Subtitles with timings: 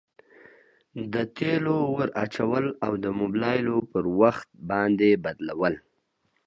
[1.13, 5.75] د تیلو ور اچول او د مبلایلو پر وخت باندي بدلول.